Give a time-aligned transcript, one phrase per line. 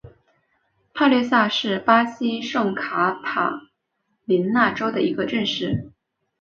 [0.95, 3.69] 帕略萨是巴西圣卡塔
[4.25, 5.93] 琳娜州的一个市镇。